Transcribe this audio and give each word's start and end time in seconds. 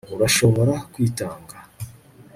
urashobora 0.15 0.73
kwitanga 0.91 1.55